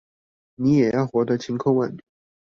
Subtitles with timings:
[0.55, 2.01] 你也要活得晴空萬里